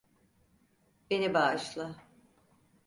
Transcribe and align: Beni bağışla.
Beni 1.09 1.33
bağışla. 1.33 1.95